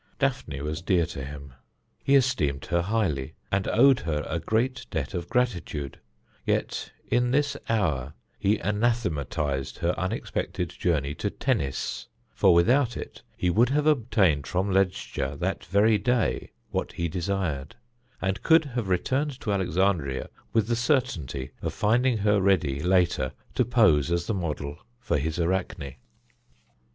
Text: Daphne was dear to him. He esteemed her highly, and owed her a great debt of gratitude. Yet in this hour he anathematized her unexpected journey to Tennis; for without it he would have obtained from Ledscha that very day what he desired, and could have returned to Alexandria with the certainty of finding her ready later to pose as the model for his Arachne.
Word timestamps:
Daphne 0.17 0.61
was 0.63 0.81
dear 0.81 1.05
to 1.05 1.23
him. 1.23 1.53
He 2.03 2.15
esteemed 2.15 2.65
her 2.65 2.81
highly, 2.81 3.35
and 3.51 3.67
owed 3.67 3.99
her 3.99 4.25
a 4.27 4.39
great 4.39 4.87
debt 4.89 5.13
of 5.13 5.29
gratitude. 5.29 5.99
Yet 6.43 6.91
in 7.07 7.29
this 7.29 7.55
hour 7.69 8.15
he 8.39 8.57
anathematized 8.57 9.77
her 9.77 9.91
unexpected 9.99 10.69
journey 10.71 11.13
to 11.13 11.29
Tennis; 11.29 12.07
for 12.33 12.51
without 12.51 12.97
it 12.97 13.21
he 13.37 13.51
would 13.51 13.69
have 13.69 13.85
obtained 13.85 14.47
from 14.47 14.71
Ledscha 14.71 15.37
that 15.39 15.65
very 15.65 15.99
day 15.99 16.49
what 16.71 16.93
he 16.93 17.07
desired, 17.07 17.75
and 18.19 18.41
could 18.41 18.65
have 18.65 18.87
returned 18.87 19.39
to 19.41 19.53
Alexandria 19.53 20.29
with 20.51 20.65
the 20.67 20.75
certainty 20.75 21.51
of 21.61 21.73
finding 21.75 22.17
her 22.17 22.41
ready 22.41 22.81
later 22.81 23.33
to 23.53 23.63
pose 23.63 24.11
as 24.11 24.25
the 24.25 24.33
model 24.33 24.79
for 24.99 25.19
his 25.19 25.37
Arachne. 25.37 25.93